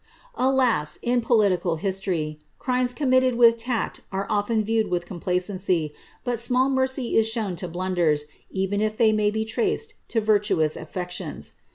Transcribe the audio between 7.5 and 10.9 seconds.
to blunders, even if they may be traced to the virtuous